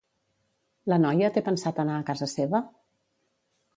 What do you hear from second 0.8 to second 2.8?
La noia té pensat anar a casa seva?